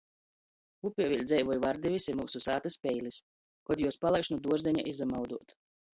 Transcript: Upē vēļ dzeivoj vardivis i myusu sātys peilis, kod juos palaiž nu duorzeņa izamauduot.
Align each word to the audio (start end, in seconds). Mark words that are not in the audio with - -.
Upē 0.89 1.05
vēļ 1.11 1.25
dzeivoj 1.31 1.59
vardivis 1.65 2.09
i 2.13 2.15
myusu 2.21 2.41
sātys 2.45 2.77
peilis, 2.87 3.19
kod 3.69 3.85
juos 3.85 4.01
palaiž 4.07 4.31
nu 4.35 4.41
duorzeņa 4.49 4.87
izamauduot. 4.95 5.55